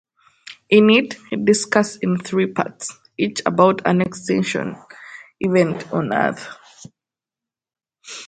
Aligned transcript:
In 0.71 0.89
it, 0.89 1.13
he 1.29 1.35
discussed 1.35 1.99
in 2.01 2.17
three 2.17 2.47
parts, 2.47 2.97
each 3.19 3.43
about 3.45 3.85
an 3.85 4.01
extinction 4.01 4.75
event 5.39 5.93
on 5.93 6.11
earth. 6.11 6.47